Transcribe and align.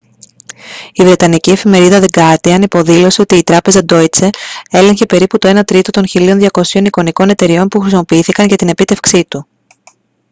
η 0.93 1.03
βρετανική 1.05 1.51
εφημερίδα 1.51 1.99
the 2.05 2.05
guardian 2.17 2.59
υποδήλωσε 2.61 3.21
ότι 3.21 3.35
η 3.37 3.43
τράπεζα 3.43 3.81
deutsche 3.93 4.29
έλεγχε 4.69 5.05
περίπου 5.05 5.37
το 5.37 5.47
ένα 5.47 5.63
τρίτο 5.63 5.91
των 5.91 6.03
1.200 6.13 6.49
εικονικών 6.85 7.29
εταιρειών 7.29 7.67
που 7.67 7.79
χρησιμοποιήθηκαν 7.79 8.47
για 8.47 8.55
την 8.57 8.69
επίτευξή 8.69 9.25
του 9.25 9.47